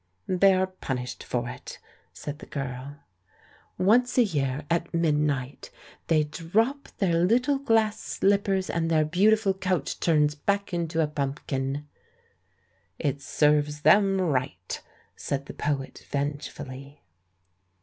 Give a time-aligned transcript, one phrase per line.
[0.27, 1.77] "They are punished for it,"
[2.11, 2.95] said the girl.
[3.77, 5.69] "Once a year at midnight
[6.07, 7.27] they drop their little.
[7.27, 11.01] SM THE MAN WHO UNDERSTOOD WOMEN glass slippers, and their beautiful coach turns back into
[11.03, 11.87] a pumpkin."
[12.97, 14.81] "It serves them right,"
[15.15, 17.03] said the poet venge fully.